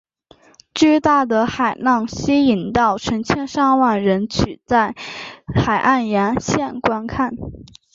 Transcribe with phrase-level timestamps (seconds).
[0.73, 4.95] 巨大的海浪吸引到成千上万人取在
[5.53, 7.35] 海岸沿线观看。